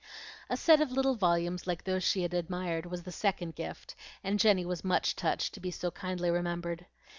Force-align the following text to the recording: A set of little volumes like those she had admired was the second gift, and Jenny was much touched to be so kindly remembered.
A 0.49 0.57
set 0.57 0.81
of 0.81 0.91
little 0.91 1.13
volumes 1.13 1.67
like 1.67 1.83
those 1.83 2.03
she 2.03 2.23
had 2.23 2.33
admired 2.33 2.87
was 2.87 3.03
the 3.03 3.11
second 3.11 3.53
gift, 3.53 3.93
and 4.23 4.39
Jenny 4.39 4.65
was 4.65 4.83
much 4.83 5.15
touched 5.15 5.53
to 5.53 5.59
be 5.59 5.69
so 5.69 5.91
kindly 5.91 6.31
remembered. 6.31 6.87